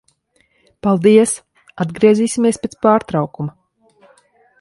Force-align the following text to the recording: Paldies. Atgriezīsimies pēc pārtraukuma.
Paldies. 0.85 1.33
Atgriezīsimies 1.85 2.59
pēc 2.65 2.73
pārtraukuma. 2.87 3.55